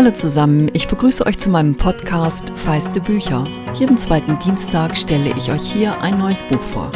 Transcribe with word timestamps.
Hallo 0.00 0.12
zusammen, 0.12 0.70
ich 0.72 0.88
begrüße 0.88 1.26
euch 1.26 1.36
zu 1.36 1.50
meinem 1.50 1.76
Podcast 1.76 2.54
Feiste 2.56 3.02
Bücher. 3.02 3.44
Jeden 3.74 3.98
zweiten 3.98 4.38
Dienstag 4.38 4.96
stelle 4.96 5.36
ich 5.36 5.52
euch 5.52 5.60
hier 5.70 6.00
ein 6.00 6.16
neues 6.16 6.42
Buch 6.44 6.62
vor. 6.62 6.90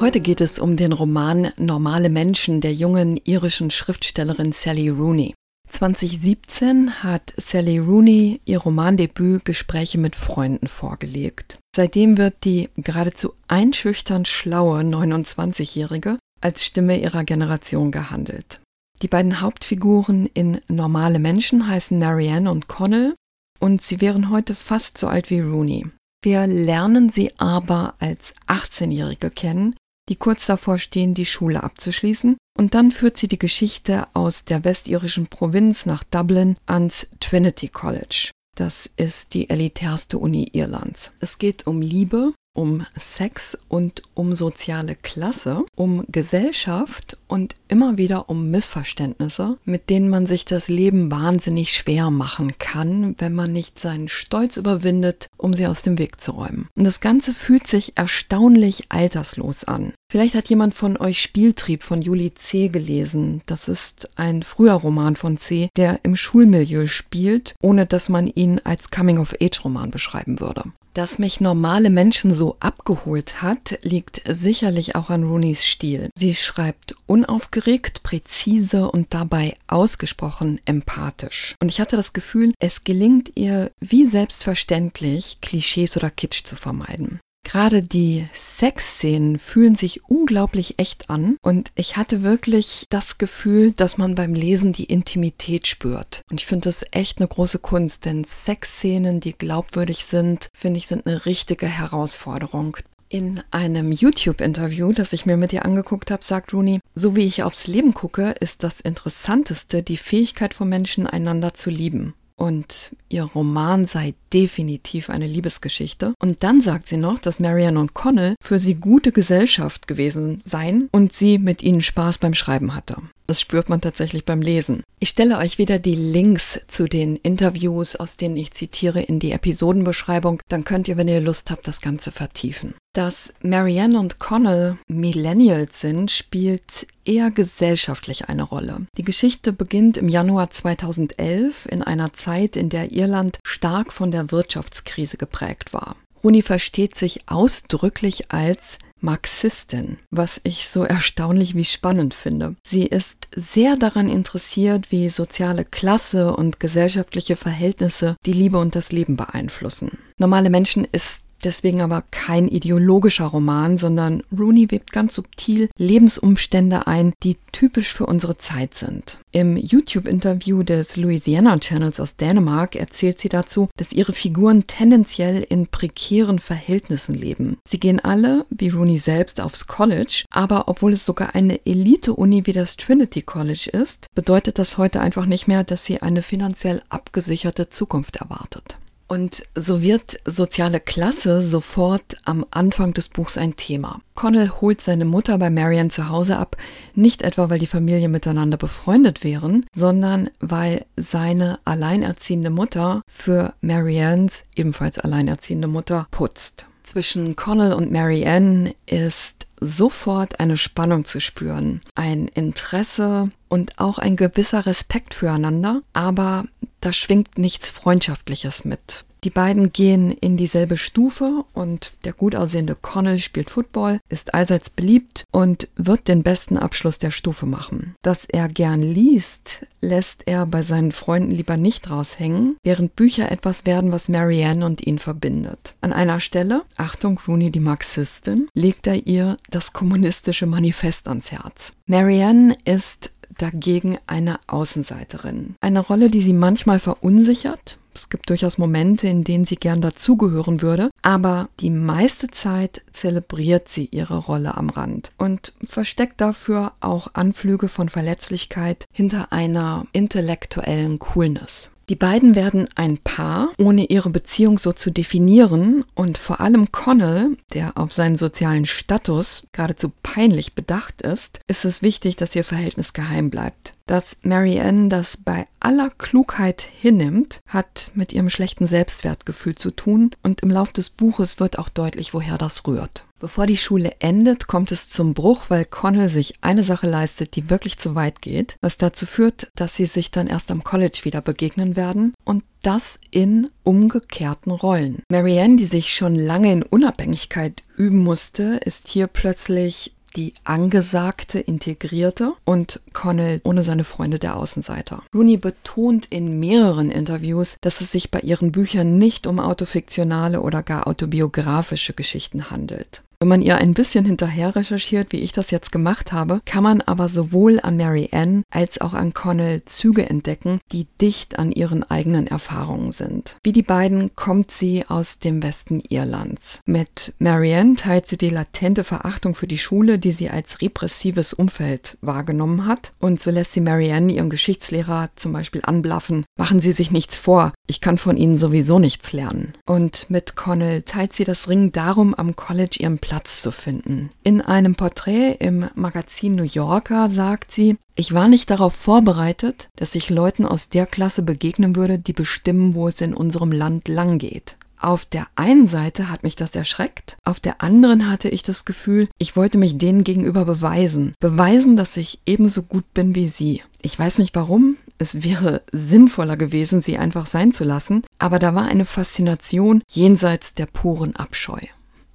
Heute 0.00 0.20
geht 0.20 0.40
es 0.40 0.58
um 0.58 0.78
den 0.78 0.94
Roman 0.94 1.52
Normale 1.58 2.08
Menschen 2.08 2.62
der 2.62 2.72
jungen 2.72 3.20
irischen 3.24 3.70
Schriftstellerin 3.70 4.52
Sally 4.52 4.88
Rooney. 4.88 5.34
2017 5.68 7.02
hat 7.02 7.34
Sally 7.36 7.78
Rooney 7.78 8.40
ihr 8.46 8.60
Romandebüt 8.60 9.44
Gespräche 9.44 9.98
mit 9.98 10.16
Freunden 10.16 10.66
vorgelegt. 10.66 11.58
Seitdem 11.76 12.16
wird 12.16 12.44
die 12.44 12.70
geradezu 12.78 13.34
einschüchternd 13.48 14.26
schlaue 14.26 14.80
29-Jährige 14.80 16.18
als 16.40 16.64
Stimme 16.64 16.98
ihrer 16.98 17.24
Generation 17.24 17.90
gehandelt. 17.90 18.60
Die 19.02 19.08
beiden 19.08 19.40
Hauptfiguren 19.40 20.26
in 20.34 20.60
Normale 20.68 21.18
Menschen 21.18 21.68
heißen 21.68 21.98
Marianne 21.98 22.50
und 22.50 22.68
Connell 22.68 23.14
und 23.60 23.82
sie 23.82 24.00
wären 24.00 24.30
heute 24.30 24.54
fast 24.54 24.98
so 24.98 25.06
alt 25.06 25.30
wie 25.30 25.40
Rooney. 25.40 25.86
Wir 26.22 26.46
lernen 26.46 27.10
sie 27.10 27.38
aber 27.38 27.94
als 28.00 28.34
18-Jährige 28.48 29.30
kennen, 29.30 29.76
die 30.08 30.16
kurz 30.16 30.46
davor 30.46 30.78
stehen, 30.78 31.14
die 31.14 31.26
Schule 31.26 31.62
abzuschließen, 31.62 32.36
und 32.56 32.74
dann 32.74 32.90
führt 32.90 33.16
sie 33.16 33.28
die 33.28 33.38
Geschichte 33.38 34.08
aus 34.14 34.44
der 34.44 34.64
westirischen 34.64 35.28
Provinz 35.28 35.86
nach 35.86 36.02
Dublin 36.02 36.56
ans 36.66 37.08
Trinity 37.20 37.68
College. 37.68 38.32
Das 38.56 38.86
ist 38.96 39.34
die 39.34 39.48
elitärste 39.48 40.18
Uni 40.18 40.48
Irlands. 40.52 41.12
Es 41.20 41.38
geht 41.38 41.68
um 41.68 41.80
Liebe, 41.80 42.32
um 42.58 42.84
Sex 42.96 43.56
und 43.68 44.02
um 44.14 44.34
soziale 44.34 44.96
Klasse, 44.96 45.64
um 45.76 46.04
Gesellschaft 46.08 47.16
und 47.28 47.54
immer 47.68 47.98
wieder 47.98 48.28
um 48.28 48.50
Missverständnisse, 48.50 49.58
mit 49.64 49.88
denen 49.90 50.08
man 50.08 50.26
sich 50.26 50.44
das 50.44 50.66
Leben 50.66 51.08
wahnsinnig 51.08 51.72
schwer 51.72 52.10
machen 52.10 52.58
kann, 52.58 53.14
wenn 53.18 53.32
man 53.32 53.52
nicht 53.52 53.78
seinen 53.78 54.08
Stolz 54.08 54.56
überwindet, 54.56 55.28
um 55.36 55.54
sie 55.54 55.68
aus 55.68 55.82
dem 55.82 55.98
Weg 55.98 56.20
zu 56.20 56.32
räumen. 56.32 56.66
Und 56.74 56.82
das 56.82 57.00
Ganze 57.00 57.32
fühlt 57.32 57.68
sich 57.68 57.92
erstaunlich 57.94 58.86
alterslos 58.88 59.62
an. 59.62 59.92
Vielleicht 60.10 60.34
hat 60.34 60.48
jemand 60.48 60.74
von 60.74 60.96
euch 60.96 61.20
Spieltrieb 61.20 61.82
von 61.82 62.00
Julie 62.00 62.32
C. 62.32 62.68
gelesen. 62.68 63.42
Das 63.44 63.68
ist 63.68 64.08
ein 64.16 64.42
früher 64.42 64.72
Roman 64.72 65.16
von 65.16 65.36
C., 65.36 65.68
der 65.76 66.00
im 66.02 66.16
Schulmilieu 66.16 66.86
spielt, 66.86 67.54
ohne 67.60 67.84
dass 67.84 68.08
man 68.08 68.26
ihn 68.26 68.58
als 68.64 68.90
Coming-of-Age-Roman 68.90 69.90
beschreiben 69.90 70.40
würde. 70.40 70.62
Dass 70.94 71.18
mich 71.18 71.42
normale 71.42 71.90
Menschen 71.90 72.34
so 72.34 72.56
abgeholt 72.58 73.42
hat, 73.42 73.78
liegt 73.82 74.22
sicherlich 74.26 74.96
auch 74.96 75.10
an 75.10 75.24
Rooneys 75.24 75.66
Stil. 75.66 76.08
Sie 76.18 76.34
schreibt 76.34 76.96
unaufgeregt, 77.06 78.02
präzise 78.02 78.90
und 78.90 79.12
dabei 79.12 79.56
ausgesprochen 79.66 80.58
empathisch. 80.64 81.54
Und 81.62 81.68
ich 81.68 81.80
hatte 81.80 81.96
das 81.96 82.14
Gefühl, 82.14 82.54
es 82.58 82.82
gelingt 82.82 83.32
ihr 83.34 83.72
wie 83.78 84.06
selbstverständlich, 84.06 85.42
Klischees 85.42 85.98
oder 85.98 86.10
Kitsch 86.10 86.44
zu 86.44 86.56
vermeiden. 86.56 87.20
Gerade 87.44 87.82
die 87.82 88.28
Sexszenen 88.34 89.38
fühlen 89.38 89.74
sich 89.74 90.04
unglaublich 90.04 90.78
echt 90.78 91.08
an 91.08 91.38
und 91.40 91.70
ich 91.76 91.96
hatte 91.96 92.22
wirklich 92.22 92.84
das 92.90 93.16
Gefühl, 93.16 93.72
dass 93.72 93.96
man 93.96 94.14
beim 94.14 94.34
Lesen 94.34 94.74
die 94.74 94.84
Intimität 94.84 95.66
spürt. 95.66 96.20
Und 96.30 96.40
ich 96.40 96.46
finde 96.46 96.68
das 96.68 96.84
echt 96.90 97.18
eine 97.18 97.28
große 97.28 97.60
Kunst, 97.60 98.04
denn 98.04 98.24
Sexszenen, 98.24 99.20
die 99.20 99.32
glaubwürdig 99.32 100.04
sind, 100.04 100.48
finde 100.52 100.76
ich, 100.76 100.86
sind 100.86 101.06
eine 101.06 101.24
richtige 101.24 101.66
Herausforderung. 101.66 102.76
In 103.08 103.40
einem 103.50 103.92
YouTube-Interview, 103.92 104.92
das 104.92 105.14
ich 105.14 105.24
mir 105.24 105.38
mit 105.38 105.54
ihr 105.54 105.64
angeguckt 105.64 106.10
habe, 106.10 106.22
sagt 106.22 106.52
Rooney, 106.52 106.80
so 106.94 107.16
wie 107.16 107.24
ich 107.24 107.42
aufs 107.42 107.66
Leben 107.66 107.94
gucke, 107.94 108.34
ist 108.40 108.62
das 108.62 108.82
Interessanteste 108.82 109.82
die 109.82 109.96
Fähigkeit 109.96 110.52
von 110.52 110.68
Menschen, 110.68 111.06
einander 111.06 111.54
zu 111.54 111.70
lieben 111.70 112.12
und 112.38 112.96
ihr 113.08 113.24
Roman 113.24 113.86
sei 113.86 114.14
definitiv 114.32 115.10
eine 115.10 115.26
Liebesgeschichte. 115.26 116.14
Und 116.20 116.42
dann 116.42 116.62
sagt 116.62 116.88
sie 116.88 116.96
noch, 116.96 117.18
dass 117.18 117.40
Marianne 117.40 117.80
und 117.80 117.94
Connell 117.94 118.36
für 118.40 118.58
sie 118.58 118.76
gute 118.76 119.12
Gesellschaft 119.12 119.88
gewesen 119.88 120.40
seien 120.44 120.88
und 120.92 121.12
sie 121.12 121.38
mit 121.38 121.62
ihnen 121.62 121.82
Spaß 121.82 122.18
beim 122.18 122.34
Schreiben 122.34 122.74
hatte. 122.74 122.96
Das 123.26 123.42
spürt 123.42 123.68
man 123.68 123.82
tatsächlich 123.82 124.24
beim 124.24 124.40
Lesen. 124.40 124.84
Ich 125.00 125.10
stelle 125.10 125.36
euch 125.36 125.58
wieder 125.58 125.78
die 125.78 125.94
Links 125.94 126.60
zu 126.66 126.88
den 126.88 127.16
Interviews, 127.16 127.94
aus 127.94 128.16
denen 128.16 128.36
ich 128.36 128.52
zitiere, 128.52 129.02
in 129.02 129.18
die 129.18 129.32
Episodenbeschreibung. 129.32 130.40
Dann 130.48 130.64
könnt 130.64 130.88
ihr, 130.88 130.96
wenn 130.96 131.08
ihr 131.08 131.20
Lust 131.20 131.50
habt, 131.50 131.68
das 131.68 131.82
Ganze 131.82 132.10
vertiefen. 132.10 132.74
Dass 132.94 133.34
Marianne 133.42 133.98
und 133.98 134.18
Connell 134.18 134.78
Millennials 134.88 135.80
sind, 135.80 136.10
spielt 136.10 136.86
eher 137.04 137.30
gesellschaftlich 137.30 138.28
eine 138.28 138.42
Rolle. 138.42 138.86
Die 138.96 139.04
Geschichte 139.04 139.52
beginnt 139.52 139.96
im 139.96 140.08
Januar 140.08 140.50
2011 140.50 141.66
in 141.66 141.82
einer 141.82 142.12
Zeit, 142.12 142.56
in 142.56 142.70
der 142.70 142.92
Irland 142.92 143.38
stark 143.44 143.92
von 143.92 144.10
der 144.10 144.30
Wirtschaftskrise 144.30 145.16
geprägt 145.16 145.72
war. 145.72 145.96
Runi 146.24 146.42
versteht 146.42 146.96
sich 146.96 147.28
ausdrücklich 147.28 148.32
als 148.32 148.78
Marxistin, 149.00 149.98
was 150.10 150.40
ich 150.42 150.66
so 150.66 150.82
erstaunlich 150.82 151.54
wie 151.54 151.64
spannend 151.64 152.14
finde. 152.14 152.56
Sie 152.64 152.84
ist 152.84 153.28
sehr 153.36 153.76
daran 153.76 154.08
interessiert, 154.08 154.90
wie 154.90 155.08
soziale 155.08 155.64
Klasse 155.64 156.34
und 156.34 156.58
gesellschaftliche 156.58 157.36
Verhältnisse 157.36 158.16
die 158.26 158.32
Liebe 158.32 158.58
und 158.58 158.74
das 158.74 158.90
Leben 158.90 159.16
beeinflussen. 159.16 159.98
Normale 160.18 160.50
Menschen 160.50 160.84
ist 160.90 161.27
deswegen 161.44 161.80
aber 161.80 162.02
kein 162.10 162.48
ideologischer 162.48 163.26
Roman, 163.26 163.78
sondern 163.78 164.22
Rooney 164.36 164.70
webt 164.70 164.92
ganz 164.92 165.14
subtil 165.14 165.68
Lebensumstände 165.76 166.86
ein, 166.86 167.12
die 167.22 167.36
typisch 167.52 167.92
für 167.92 168.06
unsere 168.06 168.38
Zeit 168.38 168.74
sind. 168.74 169.20
Im 169.32 169.56
YouTube-Interview 169.56 170.62
des 170.62 170.96
Louisiana 170.96 171.58
Channels 171.58 172.00
aus 172.00 172.16
Dänemark 172.16 172.76
erzählt 172.76 173.18
sie 173.18 173.28
dazu, 173.28 173.68
dass 173.76 173.92
ihre 173.92 174.12
Figuren 174.12 174.66
tendenziell 174.66 175.44
in 175.48 175.66
prekären 175.66 176.38
Verhältnissen 176.38 177.14
leben. 177.14 177.58
Sie 177.66 177.80
gehen 177.80 178.00
alle, 178.00 178.46
wie 178.50 178.68
Rooney 178.68 178.98
selbst, 178.98 179.40
aufs 179.40 179.66
College, 179.66 180.24
aber 180.30 180.68
obwohl 180.68 180.92
es 180.92 181.04
sogar 181.04 181.34
eine 181.34 181.64
Elite-Uni 181.66 182.46
wie 182.46 182.52
das 182.52 182.76
Trinity 182.76 183.22
College 183.22 183.70
ist, 183.72 184.06
bedeutet 184.14 184.58
das 184.58 184.78
heute 184.78 185.00
einfach 185.00 185.26
nicht 185.26 185.48
mehr, 185.48 185.64
dass 185.64 185.84
sie 185.84 186.02
eine 186.02 186.22
finanziell 186.22 186.82
abgesicherte 186.88 187.70
Zukunft 187.70 188.16
erwartet. 188.16 188.78
Und 189.08 189.42
so 189.54 189.80
wird 189.80 190.20
soziale 190.26 190.80
Klasse 190.80 191.40
sofort 191.40 192.18
am 192.24 192.44
Anfang 192.50 192.92
des 192.92 193.08
Buchs 193.08 193.38
ein 193.38 193.56
Thema. 193.56 194.00
Connell 194.14 194.50
holt 194.60 194.82
seine 194.82 195.06
Mutter 195.06 195.38
bei 195.38 195.48
Marianne 195.48 195.88
zu 195.88 196.10
Hause 196.10 196.36
ab, 196.36 196.56
nicht 196.94 197.22
etwa 197.22 197.48
weil 197.48 197.58
die 197.58 197.66
Familie 197.66 198.10
miteinander 198.10 198.58
befreundet 198.58 199.24
wären, 199.24 199.64
sondern 199.74 200.28
weil 200.40 200.84
seine 200.96 201.58
alleinerziehende 201.64 202.50
Mutter 202.50 203.00
für 203.08 203.54
Mariannes 203.62 204.44
ebenfalls 204.54 204.98
alleinerziehende 204.98 205.68
Mutter 205.68 206.06
putzt. 206.10 206.66
Zwischen 206.84 207.34
Connell 207.34 207.72
und 207.72 207.90
Marianne 207.90 208.74
ist 208.84 209.47
sofort 209.60 210.40
eine 210.40 210.56
Spannung 210.56 211.04
zu 211.04 211.20
spüren, 211.20 211.80
ein 211.94 212.28
Interesse 212.28 213.30
und 213.48 213.78
auch 213.78 213.98
ein 213.98 214.16
gewisser 214.16 214.66
Respekt 214.66 215.14
füreinander, 215.14 215.82
aber 215.92 216.44
da 216.80 216.92
schwingt 216.92 217.38
nichts 217.38 217.70
Freundschaftliches 217.70 218.64
mit. 218.64 219.04
Die 219.24 219.30
beiden 219.30 219.72
gehen 219.72 220.12
in 220.12 220.36
dieselbe 220.36 220.76
Stufe 220.76 221.44
und 221.52 221.92
der 222.04 222.12
gut 222.12 222.34
aussehende 222.34 222.76
Connell 222.80 223.18
spielt 223.18 223.50
Football, 223.50 223.98
ist 224.08 224.34
allseits 224.34 224.70
beliebt 224.70 225.24
und 225.32 225.68
wird 225.76 226.08
den 226.08 226.22
besten 226.22 226.56
Abschluss 226.56 226.98
der 226.98 227.10
Stufe 227.10 227.46
machen. 227.46 227.94
Dass 228.02 228.24
er 228.24 228.48
gern 228.48 228.82
liest, 228.82 229.66
lässt 229.80 230.22
er 230.26 230.46
bei 230.46 230.62
seinen 230.62 230.92
Freunden 230.92 231.32
lieber 231.32 231.56
nicht 231.56 231.90
raushängen, 231.90 232.56
während 232.62 232.96
Bücher 232.96 233.30
etwas 233.30 233.66
werden, 233.66 233.92
was 233.92 234.08
Marianne 234.08 234.64
und 234.64 234.86
ihn 234.86 234.98
verbindet. 234.98 235.74
An 235.80 235.92
einer 235.92 236.20
Stelle, 236.20 236.62
Achtung, 236.76 237.20
Rooney 237.26 237.50
die 237.50 237.60
Marxistin, 237.60 238.48
legt 238.54 238.86
er 238.86 239.06
ihr 239.06 239.36
das 239.50 239.72
kommunistische 239.72 240.46
Manifest 240.46 241.08
ans 241.08 241.32
Herz. 241.32 241.72
Marianne 241.86 242.56
ist 242.64 243.10
dagegen 243.38 243.98
eine 244.06 244.38
Außenseiterin. 244.46 245.56
Eine 245.60 245.80
Rolle, 245.80 246.10
die 246.10 246.22
sie 246.22 246.32
manchmal 246.32 246.78
verunsichert. 246.78 247.78
Es 247.94 248.10
gibt 248.10 248.30
durchaus 248.30 248.58
Momente, 248.58 249.08
in 249.08 249.24
denen 249.24 249.44
sie 249.44 249.56
gern 249.56 249.80
dazugehören 249.80 250.62
würde, 250.62 250.90
aber 251.02 251.48
die 251.58 251.70
meiste 251.70 252.28
Zeit 252.28 252.82
zelebriert 252.92 253.68
sie 253.68 253.86
ihre 253.90 254.18
Rolle 254.18 254.56
am 254.56 254.70
Rand 254.70 255.10
und 255.18 255.52
versteckt 255.64 256.20
dafür 256.20 256.72
auch 256.78 257.08
Anflüge 257.14 257.68
von 257.68 257.88
Verletzlichkeit 257.88 258.86
hinter 258.92 259.32
einer 259.32 259.86
intellektuellen 259.92 261.00
Coolness. 261.00 261.70
Die 261.88 261.96
beiden 261.96 262.36
werden 262.36 262.68
ein 262.74 262.98
Paar, 262.98 263.52
ohne 263.56 263.86
ihre 263.86 264.10
Beziehung 264.10 264.58
so 264.58 264.72
zu 264.72 264.90
definieren 264.90 265.84
und 265.94 266.18
vor 266.18 266.40
allem 266.40 266.70
Connell, 266.70 267.38
der 267.54 267.78
auf 267.78 267.92
seinen 267.94 268.18
sozialen 268.18 268.66
Status 268.66 269.46
geradezu 269.52 269.90
peinlich 270.02 270.54
bedacht 270.54 271.00
ist, 271.00 271.40
ist 271.48 271.64
es 271.64 271.80
wichtig, 271.80 272.16
dass 272.16 272.34
ihr 272.34 272.44
Verhältnis 272.44 272.92
geheim 272.92 273.30
bleibt. 273.30 273.77
Dass 273.88 274.18
Marianne 274.20 274.90
das 274.90 275.16
bei 275.16 275.46
aller 275.60 275.88
Klugheit 275.88 276.60
hinnimmt, 276.60 277.40
hat 277.48 277.90
mit 277.94 278.12
ihrem 278.12 278.28
schlechten 278.28 278.68
Selbstwertgefühl 278.68 279.54
zu 279.54 279.70
tun 279.70 280.10
und 280.22 280.42
im 280.42 280.50
Lauf 280.50 280.74
des 280.74 280.90
Buches 280.90 281.40
wird 281.40 281.58
auch 281.58 281.70
deutlich, 281.70 282.12
woher 282.12 282.36
das 282.36 282.66
rührt. 282.66 283.06
Bevor 283.18 283.46
die 283.46 283.56
Schule 283.56 283.92
endet, 283.98 284.46
kommt 284.46 284.72
es 284.72 284.90
zum 284.90 285.14
Bruch, 285.14 285.46
weil 285.48 285.64
Connell 285.64 286.10
sich 286.10 286.34
eine 286.42 286.64
Sache 286.64 286.86
leistet, 286.86 287.34
die 287.34 287.48
wirklich 287.48 287.78
zu 287.78 287.94
weit 287.94 288.20
geht, 288.20 288.56
was 288.60 288.76
dazu 288.76 289.06
führt, 289.06 289.48
dass 289.56 289.74
sie 289.74 289.86
sich 289.86 290.10
dann 290.10 290.26
erst 290.26 290.50
am 290.50 290.62
College 290.62 291.00
wieder 291.04 291.22
begegnen 291.22 291.74
werden 291.74 292.12
und 292.24 292.44
das 292.62 293.00
in 293.10 293.48
umgekehrten 293.62 294.52
Rollen. 294.52 295.02
Marianne, 295.10 295.56
die 295.56 295.66
sich 295.66 295.94
schon 295.94 296.14
lange 296.14 296.52
in 296.52 296.62
Unabhängigkeit 296.62 297.62
üben 297.76 297.98
musste, 297.98 298.60
ist 298.64 298.88
hier 298.88 299.06
plötzlich 299.06 299.94
die 300.16 300.34
angesagte 300.44 301.38
Integrierte 301.38 302.34
und 302.44 302.80
Connell 302.92 303.40
ohne 303.44 303.62
seine 303.62 303.84
Freunde 303.84 304.18
der 304.18 304.36
Außenseiter. 304.36 305.02
Rooney 305.14 305.36
betont 305.36 306.06
in 306.06 306.40
mehreren 306.40 306.90
Interviews, 306.90 307.56
dass 307.60 307.80
es 307.80 307.92
sich 307.92 308.10
bei 308.10 308.20
ihren 308.20 308.52
Büchern 308.52 308.98
nicht 308.98 309.26
um 309.26 309.40
autofiktionale 309.40 310.40
oder 310.40 310.62
gar 310.62 310.86
autobiografische 310.86 311.92
Geschichten 311.92 312.50
handelt. 312.50 313.02
Wenn 313.20 313.28
man 313.28 313.42
ihr 313.42 313.58
ein 313.58 313.74
bisschen 313.74 314.04
hinterher 314.04 314.54
recherchiert, 314.54 315.10
wie 315.10 315.16
ich 315.16 315.32
das 315.32 315.50
jetzt 315.50 315.72
gemacht 315.72 316.12
habe, 316.12 316.40
kann 316.44 316.62
man 316.62 316.80
aber 316.82 317.08
sowohl 317.08 317.58
an 317.60 317.76
Mary 317.76 318.08
Ann 318.12 318.44
als 318.48 318.80
auch 318.80 318.94
an 318.94 319.12
Connell 319.12 319.64
Züge 319.64 320.08
entdecken, 320.08 320.60
die 320.70 320.86
dicht 321.00 321.36
an 321.36 321.50
ihren 321.50 321.82
eigenen 321.82 322.28
Erfahrungen 322.28 322.92
sind. 322.92 323.36
Wie 323.42 323.50
die 323.50 323.64
beiden 323.64 324.14
kommt 324.14 324.52
sie 324.52 324.84
aus 324.86 325.18
dem 325.18 325.42
Westen 325.42 325.80
Irlands. 325.80 326.60
Mit 326.64 327.12
Mary 327.18 327.52
Ann 327.54 327.74
teilt 327.74 328.06
sie 328.06 328.18
die 328.18 328.30
latente 328.30 328.84
Verachtung 328.84 329.34
für 329.34 329.48
die 329.48 329.58
Schule, 329.58 329.98
die 329.98 330.12
sie 330.12 330.30
als 330.30 330.62
repressives 330.62 331.32
Umfeld 331.32 331.98
wahrgenommen 332.00 332.66
hat. 332.66 332.92
Und 333.00 333.20
so 333.20 333.32
lässt 333.32 333.52
sie 333.52 333.60
Mary 333.60 333.90
Ann 333.90 334.10
ihrem 334.10 334.30
Geschichtslehrer 334.30 335.10
zum 335.16 335.32
Beispiel 335.32 335.62
anblaffen, 335.64 336.24
machen 336.36 336.60
Sie 336.60 336.70
sich 336.70 336.92
nichts 336.92 337.18
vor, 337.18 337.52
ich 337.66 337.80
kann 337.80 337.98
von 337.98 338.16
Ihnen 338.16 338.38
sowieso 338.38 338.78
nichts 338.78 339.12
lernen. 339.12 339.54
Und 339.66 340.08
mit 340.08 340.36
Connell 340.36 340.82
teilt 340.82 341.14
sie 341.14 341.24
das 341.24 341.48
Ring 341.48 341.72
darum, 341.72 342.14
am 342.14 342.36
College 342.36 342.76
ihren 342.78 343.00
zu 343.42 343.52
finden. 343.52 344.10
In 344.22 344.40
einem 344.40 344.74
Porträt 344.74 345.36
im 345.40 345.66
Magazin 345.74 346.34
New 346.34 346.44
Yorker 346.44 347.08
sagt 347.10 347.52
sie, 347.52 347.76
ich 347.94 348.12
war 348.12 348.28
nicht 348.28 348.50
darauf 348.50 348.74
vorbereitet, 348.74 349.68
dass 349.76 349.94
ich 349.94 350.10
Leuten 350.10 350.44
aus 350.44 350.68
der 350.68 350.86
Klasse 350.86 351.22
begegnen 351.22 351.74
würde, 351.76 351.98
die 351.98 352.12
bestimmen, 352.12 352.74
wo 352.74 352.88
es 352.88 353.00
in 353.00 353.14
unserem 353.14 353.52
Land 353.52 353.88
lang 353.88 354.18
geht. 354.18 354.56
Auf 354.80 355.04
der 355.04 355.26
einen 355.34 355.66
Seite 355.66 356.08
hat 356.08 356.22
mich 356.22 356.36
das 356.36 356.54
erschreckt, 356.54 357.16
auf 357.24 357.40
der 357.40 357.62
anderen 357.62 358.08
hatte 358.08 358.28
ich 358.28 358.42
das 358.42 358.64
Gefühl, 358.64 359.08
ich 359.18 359.34
wollte 359.34 359.58
mich 359.58 359.76
denen 359.76 360.04
gegenüber 360.04 360.44
beweisen. 360.44 361.12
Beweisen, 361.18 361.76
dass 361.76 361.96
ich 361.96 362.20
ebenso 362.26 362.62
gut 362.62 362.94
bin 362.94 363.16
wie 363.16 363.26
sie. 363.26 363.62
Ich 363.82 363.98
weiß 363.98 364.18
nicht 364.18 364.36
warum, 364.36 364.76
es 364.98 365.24
wäre 365.24 365.62
sinnvoller 365.72 366.36
gewesen, 366.36 366.80
sie 366.80 366.96
einfach 366.96 367.26
sein 367.26 367.52
zu 367.52 367.64
lassen, 367.64 368.04
aber 368.18 368.38
da 368.38 368.54
war 368.54 368.66
eine 368.66 368.84
Faszination 368.84 369.82
jenseits 369.90 370.54
der 370.54 370.66
puren 370.66 371.16
Abscheu. 371.16 371.60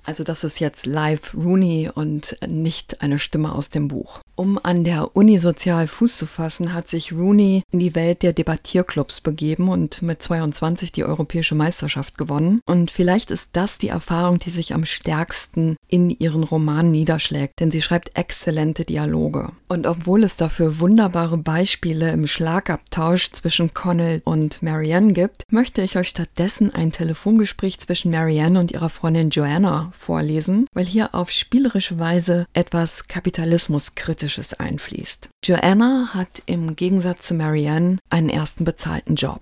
Also 0.05 0.23
das 0.23 0.44
ist 0.44 0.59
jetzt 0.59 0.85
live 0.85 1.33
Rooney 1.33 1.89
und 1.94 2.38
nicht 2.45 3.01
eine 3.01 3.19
Stimme 3.19 3.53
aus 3.53 3.69
dem 3.69 3.88
Buch. 3.88 4.19
Um 4.35 4.59
an 4.61 4.83
der 4.83 5.15
Uni 5.15 5.38
sozial 5.38 5.88
Fuß 5.88 6.17
zu 6.17 6.25
fassen, 6.25 6.73
hat 6.73 6.89
sich 6.89 7.13
Rooney 7.13 7.61
in 7.71 7.79
die 7.79 7.94
Welt 7.94 8.23
der 8.23 8.33
Debattierclubs 8.33 9.21
begeben 9.21 9.69
und 9.69 10.01
mit 10.01 10.23
22 10.23 10.91
die 10.91 11.05
europäische 11.05 11.53
Meisterschaft 11.53 12.17
gewonnen. 12.17 12.59
Und 12.65 12.89
vielleicht 12.89 13.29
ist 13.29 13.50
das 13.53 13.77
die 13.77 13.89
Erfahrung, 13.89 14.39
die 14.39 14.50
sich 14.50 14.73
am 14.73 14.85
stärksten 14.85 15.77
in 15.88 16.09
ihren 16.09 16.44
Roman 16.44 16.89
niederschlägt, 16.89 17.59
denn 17.59 17.69
sie 17.69 17.83
schreibt 17.83 18.17
exzellente 18.17 18.85
Dialoge. 18.85 19.51
Und 19.67 19.85
obwohl 19.85 20.23
es 20.23 20.35
dafür 20.35 20.79
wunderbare 20.79 21.38
Beispiele 21.38 22.11
im 22.11 22.25
Schlagabtausch 22.25 23.31
zwischen 23.31 23.75
Connell 23.75 24.21
und 24.25 24.63
Marianne 24.63 25.13
gibt, 25.13 25.44
möchte 25.51 25.83
ich 25.83 25.95
euch 25.95 26.09
stattdessen 26.09 26.73
ein 26.73 26.91
Telefongespräch 26.91 27.79
zwischen 27.79 28.09
Marianne 28.09 28.59
und 28.59 28.71
ihrer 28.71 28.89
Freundin 28.89 29.29
Joanna 29.29 29.91
vorlesen, 29.95 30.66
weil 30.74 30.86
hier 30.86 31.16
auf 31.16 31.30
spielerische 31.30 32.00
Weise 32.00 32.45
etwas 32.54 33.07
Kapitalismuskritisches 33.07 34.54
einfließt. 34.54 35.30
Joanna 35.44 36.10
hat 36.13 36.44
im 36.45 36.75
Gegensatz 36.75 37.28
zu 37.28 37.34
Marianne 37.34 37.98
einen 38.10 38.30
ersten 38.30 38.66
bezahlten 38.66 39.16
Job. 39.16 39.42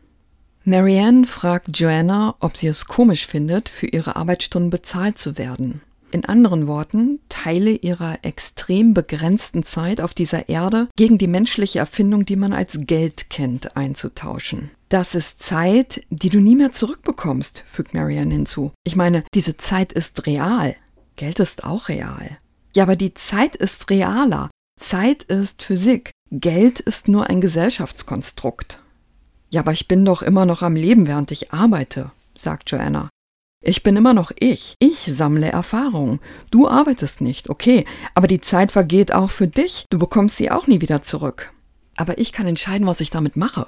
Marianne 0.63 1.25
fragt 1.25 1.77
Joanna, 1.80 2.36
ob 2.39 2.56
sie 2.56 2.68
es 2.68 2.86
komisch 2.86 3.25
findet, 3.25 3.68
für 3.68 3.88
ihre 3.88 4.15
Arbeitsstunden 4.15 4.69
bezahlt 4.69 5.18
zu 5.18 5.38
werden. 5.38 5.81
In 6.11 6.25
anderen 6.25 6.67
Worten, 6.67 7.19
Teile 7.29 7.71
ihrer 7.71 8.19
extrem 8.23 8.93
begrenzten 8.93 9.63
Zeit 9.63 10.01
auf 10.01 10.13
dieser 10.13 10.49
Erde 10.49 10.89
gegen 10.97 11.17
die 11.17 11.27
menschliche 11.27 11.79
Erfindung, 11.79 12.25
die 12.25 12.35
man 12.35 12.51
als 12.51 12.77
Geld 12.81 13.29
kennt, 13.29 13.77
einzutauschen. 13.77 14.71
Das 14.89 15.15
ist 15.15 15.41
Zeit, 15.41 16.03
die 16.09 16.29
du 16.29 16.41
nie 16.41 16.57
mehr 16.57 16.73
zurückbekommst, 16.73 17.63
fügt 17.65 17.93
Marianne 17.93 18.33
hinzu. 18.33 18.73
Ich 18.83 18.97
meine, 18.97 19.23
diese 19.33 19.55
Zeit 19.55 19.93
ist 19.93 20.25
real. 20.25 20.75
Geld 21.15 21.39
ist 21.39 21.63
auch 21.63 21.87
real. 21.87 22.37
Ja, 22.75 22.83
aber 22.83 22.97
die 22.97 23.13
Zeit 23.13 23.55
ist 23.55 23.89
realer. 23.89 24.49
Zeit 24.77 25.23
ist 25.23 25.63
Physik. 25.63 26.11
Geld 26.29 26.81
ist 26.81 27.07
nur 27.07 27.29
ein 27.29 27.39
Gesellschaftskonstrukt. 27.39 28.81
Ja, 29.49 29.61
aber 29.61 29.71
ich 29.71 29.87
bin 29.87 30.03
doch 30.03 30.21
immer 30.21 30.45
noch 30.45 30.61
am 30.61 30.75
Leben, 30.75 31.07
während 31.07 31.31
ich 31.31 31.53
arbeite, 31.53 32.11
sagt 32.35 32.69
Joanna. 32.69 33.09
Ich 33.63 33.83
bin 33.83 33.95
immer 33.95 34.15
noch 34.15 34.31
ich. 34.39 34.75
Ich 34.79 34.97
sammle 34.97 35.51
Erfahrung. 35.51 36.19
Du 36.49 36.67
arbeitest 36.67 37.21
nicht, 37.21 37.47
okay, 37.47 37.85
aber 38.15 38.25
die 38.25 38.41
Zeit 38.41 38.71
vergeht 38.71 39.13
auch 39.13 39.29
für 39.29 39.47
dich. 39.47 39.85
Du 39.91 39.99
bekommst 39.99 40.37
sie 40.37 40.49
auch 40.49 40.65
nie 40.65 40.81
wieder 40.81 41.03
zurück. 41.03 41.53
Aber 41.95 42.17
ich 42.17 42.31
kann 42.31 42.47
entscheiden, 42.47 42.87
was 42.87 43.01
ich 43.01 43.11
damit 43.11 43.37
mache. 43.37 43.67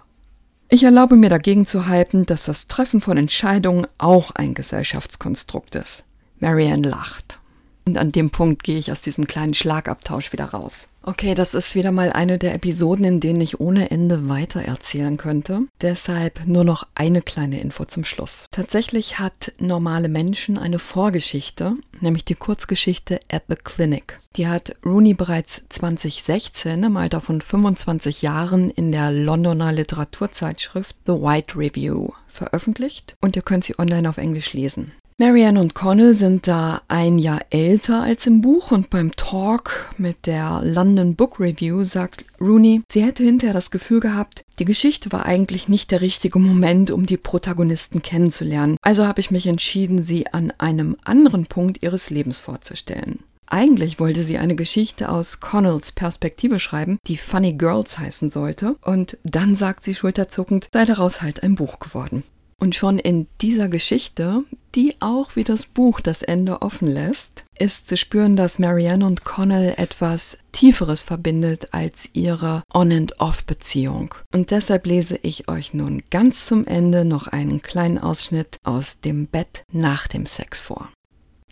Ich 0.69 0.81
erlaube 0.81 1.15
mir 1.15 1.29
dagegen 1.29 1.67
zu 1.67 1.85
halten, 1.85 2.25
dass 2.25 2.45
das 2.45 2.67
Treffen 2.67 3.01
von 3.01 3.17
Entscheidungen 3.17 3.85
auch 3.99 4.31
ein 4.31 4.55
Gesellschaftskonstrukt 4.55 5.75
ist. 5.75 6.05
Marianne 6.39 6.89
lacht. 6.89 7.39
Und 7.85 7.99
an 7.99 8.11
dem 8.11 8.31
Punkt 8.31 8.63
gehe 8.63 8.79
ich 8.79 8.91
aus 8.91 9.01
diesem 9.01 9.27
kleinen 9.27 9.53
Schlagabtausch 9.53 10.33
wieder 10.33 10.45
raus. 10.45 10.87
Okay, 11.05 11.33
das 11.33 11.53
ist 11.53 11.75
wieder 11.75 11.91
mal 11.91 12.13
eine 12.13 12.37
der 12.37 12.53
Episoden, 12.53 13.03
in 13.03 13.19
denen 13.19 13.41
ich 13.41 13.59
ohne 13.59 13.91
Ende 13.91 14.29
weiter 14.29 14.61
erzählen 14.61 15.17
könnte. 15.17 15.63
Deshalb 15.81 16.47
nur 16.47 16.63
noch 16.63 16.87
eine 16.95 17.21
kleine 17.21 17.59
Info 17.59 17.83
zum 17.83 18.05
Schluss. 18.05 18.45
Tatsächlich 18.51 19.19
hat 19.19 19.51
Normale 19.59 20.07
Menschen 20.07 20.57
eine 20.57 20.79
Vorgeschichte, 20.79 21.75
nämlich 21.99 22.23
die 22.23 22.35
Kurzgeschichte 22.35 23.19
At 23.29 23.43
the 23.49 23.55
Clinic. 23.61 24.17
Die 24.37 24.47
hat 24.47 24.77
Rooney 24.85 25.13
bereits 25.13 25.63
2016 25.69 26.83
im 26.83 26.95
Alter 26.95 27.19
von 27.19 27.41
25 27.41 28.21
Jahren 28.21 28.69
in 28.69 28.93
der 28.93 29.11
Londoner 29.11 29.73
Literaturzeitschrift 29.73 30.95
The 31.05 31.11
White 31.11 31.59
Review 31.59 32.11
veröffentlicht 32.27 33.17
und 33.19 33.35
ihr 33.35 33.41
könnt 33.41 33.65
sie 33.65 33.77
online 33.77 34.09
auf 34.09 34.17
Englisch 34.17 34.53
lesen. 34.53 34.93
Marianne 35.17 35.59
und 35.59 35.75
Connell 35.75 36.15
sind 36.15 36.47
da 36.47 36.81
ein 36.87 37.19
Jahr 37.19 37.41
älter 37.51 38.01
als 38.01 38.25
im 38.25 38.41
Buch 38.41 38.71
und 38.71 38.89
beim 38.89 39.15
Talk 39.15 39.93
mit 39.99 40.25
der 40.25 40.61
London 40.63 41.15
Book 41.15 41.39
Review 41.39 41.83
sagt 41.83 42.25
Rooney, 42.41 42.81
sie 42.91 43.03
hätte 43.03 43.23
hinterher 43.23 43.53
das 43.53 43.69
Gefühl 43.69 43.99
gehabt, 43.99 44.43
die 44.57 44.65
Geschichte 44.65 45.11
war 45.11 45.25
eigentlich 45.25 45.69
nicht 45.69 45.91
der 45.91 46.01
richtige 46.01 46.39
Moment, 46.39 46.89
um 46.89 47.05
die 47.05 47.17
Protagonisten 47.17 48.01
kennenzulernen. 48.01 48.77
Also 48.81 49.05
habe 49.05 49.19
ich 49.19 49.29
mich 49.29 49.45
entschieden, 49.45 50.01
sie 50.01 50.27
an 50.33 50.51
einem 50.57 50.97
anderen 51.03 51.45
Punkt 51.45 51.83
ihres 51.83 52.09
Lebens 52.09 52.39
vorzustellen. 52.39 53.19
Eigentlich 53.45 53.99
wollte 53.99 54.23
sie 54.23 54.39
eine 54.39 54.55
Geschichte 54.55 55.09
aus 55.09 55.39
Connells 55.39 55.91
Perspektive 55.91 56.59
schreiben, 56.59 56.97
die 57.05 57.17
Funny 57.17 57.53
Girls 57.53 57.99
heißen 57.99 58.31
sollte, 58.31 58.77
und 58.81 59.19
dann 59.23 59.55
sagt 59.55 59.83
sie 59.83 59.93
schulterzuckend, 59.93 60.69
sei 60.73 60.85
daraus 60.85 61.21
halt 61.21 61.43
ein 61.43 61.53
Buch 61.53 61.79
geworden. 61.79 62.23
Und 62.63 62.75
schon 62.75 62.97
in 62.97 63.27
dieser 63.41 63.67
Geschichte, 63.67 64.45
die 64.73 64.95
auch 65.01 65.35
wie 65.35 65.43
das 65.43 65.65
Buch 65.65 65.99
das 65.99 66.21
Ende 66.21 66.61
offen 66.61 66.87
lässt, 66.87 67.43
ist 67.59 67.89
zu 67.89 67.97
spüren, 67.97 68.37
dass 68.37 68.57
Marianne 68.57 69.05
und 69.05 69.25
Connell 69.25 69.73
etwas 69.75 70.37
Tieferes 70.53 71.01
verbindet 71.01 71.73
als 71.73 72.09
ihre 72.13 72.63
On-and-Off-Beziehung. 72.73 74.15
Und 74.31 74.51
deshalb 74.51 74.85
lese 74.85 75.19
ich 75.23 75.49
euch 75.49 75.73
nun 75.73 76.03
ganz 76.09 76.45
zum 76.45 76.65
Ende 76.65 77.03
noch 77.03 77.27
einen 77.27 77.61
kleinen 77.61 77.97
Ausschnitt 77.97 78.55
aus 78.63 79.01
dem 79.01 79.27
Bett 79.27 79.65
nach 79.69 80.07
dem 80.07 80.25
Sex 80.25 80.61
vor. 80.61 80.87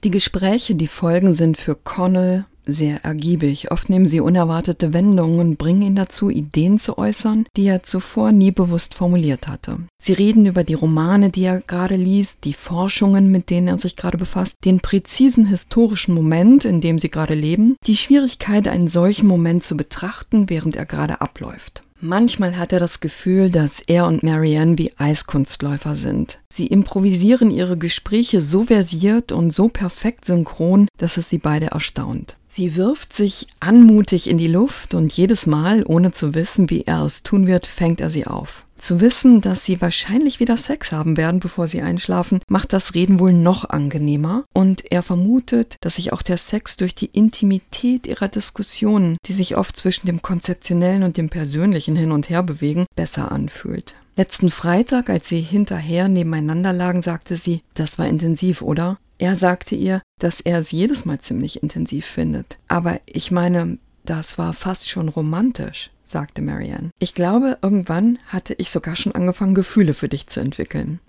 Die 0.05 0.11
Gespräche, 0.11 0.75
die 0.75 0.87
folgen, 0.87 1.33
sind 1.33 1.57
für 1.57 1.75
Connell 1.75 2.45
sehr 2.65 3.03
ergiebig. 3.03 3.71
Oft 3.71 3.89
nehmen 3.89 4.07
sie 4.07 4.19
unerwartete 4.19 4.93
Wendungen 4.93 5.39
und 5.39 5.57
bringen 5.57 5.81
ihn 5.81 5.95
dazu, 5.95 6.29
Ideen 6.29 6.79
zu 6.79 6.97
äußern, 6.97 7.45
die 7.57 7.67
er 7.67 7.83
zuvor 7.83 8.31
nie 8.31 8.51
bewusst 8.51 8.93
formuliert 8.93 9.47
hatte. 9.47 9.77
Sie 10.01 10.13
reden 10.13 10.45
über 10.45 10.63
die 10.63 10.73
Romane, 10.73 11.29
die 11.29 11.43
er 11.43 11.61
gerade 11.61 11.95
liest, 11.95 12.43
die 12.43 12.53
Forschungen, 12.53 13.31
mit 13.31 13.49
denen 13.49 13.67
er 13.67 13.79
sich 13.79 13.95
gerade 13.95 14.17
befasst, 14.17 14.57
den 14.65 14.79
präzisen 14.79 15.45
historischen 15.45 16.13
Moment, 16.13 16.65
in 16.65 16.81
dem 16.81 16.99
sie 16.99 17.09
gerade 17.09 17.35
leben, 17.35 17.75
die 17.85 17.97
Schwierigkeit, 17.97 18.67
einen 18.67 18.89
solchen 18.89 19.27
Moment 19.27 19.63
zu 19.63 19.77
betrachten, 19.77 20.49
während 20.49 20.75
er 20.75 20.85
gerade 20.85 21.21
abläuft. 21.21 21.83
Manchmal 22.03 22.57
hat 22.57 22.73
er 22.73 22.79
das 22.79 22.99
Gefühl, 22.99 23.51
dass 23.51 23.79
er 23.85 24.07
und 24.07 24.23
Marianne 24.23 24.79
wie 24.79 24.91
Eiskunstläufer 24.97 25.95
sind. 25.95 26.41
Sie 26.51 26.65
improvisieren 26.65 27.51
ihre 27.51 27.77
Gespräche 27.77 28.41
so 28.41 28.63
versiert 28.63 29.31
und 29.31 29.51
so 29.51 29.69
perfekt 29.69 30.25
synchron, 30.25 30.87
dass 30.97 31.17
es 31.17 31.29
sie 31.29 31.37
beide 31.37 31.67
erstaunt. 31.67 32.37
Sie 32.53 32.75
wirft 32.75 33.13
sich 33.13 33.47
anmutig 33.61 34.29
in 34.29 34.37
die 34.37 34.49
Luft 34.49 34.93
und 34.93 35.15
jedes 35.15 35.45
Mal, 35.45 35.85
ohne 35.85 36.11
zu 36.11 36.33
wissen, 36.33 36.69
wie 36.69 36.81
er 36.81 37.01
es 37.05 37.23
tun 37.23 37.47
wird, 37.47 37.65
fängt 37.65 38.01
er 38.01 38.09
sie 38.09 38.27
auf. 38.27 38.65
Zu 38.77 38.99
wissen, 38.99 39.39
dass 39.39 39.63
sie 39.63 39.79
wahrscheinlich 39.79 40.41
wieder 40.41 40.57
Sex 40.57 40.91
haben 40.91 41.15
werden, 41.15 41.39
bevor 41.39 41.69
sie 41.69 41.81
einschlafen, 41.81 42.41
macht 42.49 42.73
das 42.73 42.93
Reden 42.93 43.19
wohl 43.19 43.31
noch 43.31 43.69
angenehmer 43.69 44.43
und 44.53 44.91
er 44.91 45.01
vermutet, 45.01 45.77
dass 45.79 45.95
sich 45.95 46.11
auch 46.11 46.21
der 46.21 46.35
Sex 46.35 46.75
durch 46.75 46.93
die 46.93 47.05
Intimität 47.05 48.05
ihrer 48.05 48.27
Diskussionen, 48.27 49.15
die 49.27 49.33
sich 49.33 49.55
oft 49.55 49.77
zwischen 49.77 50.07
dem 50.07 50.21
Konzeptionellen 50.21 51.03
und 51.03 51.15
dem 51.15 51.29
Persönlichen 51.29 51.95
hin 51.95 52.11
und 52.11 52.29
her 52.29 52.43
bewegen, 52.43 52.85
besser 52.97 53.31
anfühlt. 53.31 53.95
Letzten 54.17 54.49
Freitag, 54.49 55.09
als 55.09 55.29
sie 55.29 55.39
hinterher 55.39 56.09
nebeneinander 56.09 56.73
lagen, 56.73 57.01
sagte 57.01 57.37
sie, 57.37 57.61
das 57.75 57.97
war 57.97 58.07
intensiv, 58.07 58.61
oder? 58.61 58.97
Er 59.21 59.35
sagte 59.35 59.75
ihr, 59.75 60.01
dass 60.17 60.41
er 60.41 60.57
es 60.57 60.71
jedes 60.71 61.05
Mal 61.05 61.19
ziemlich 61.19 61.61
intensiv 61.61 62.07
findet. 62.07 62.57
Aber 62.67 62.99
ich 63.05 63.29
meine, 63.29 63.77
das 64.03 64.39
war 64.39 64.51
fast 64.51 64.89
schon 64.89 65.09
romantisch, 65.09 65.91
sagte 66.03 66.41
Marianne. 66.41 66.89
Ich 66.97 67.13
glaube, 67.13 67.59
irgendwann 67.61 68.17
hatte 68.25 68.55
ich 68.57 68.71
sogar 68.71 68.95
schon 68.95 69.11
angefangen, 69.11 69.53
Gefühle 69.53 69.93
für 69.93 70.09
dich 70.09 70.25
zu 70.25 70.39
entwickeln. 70.39 70.99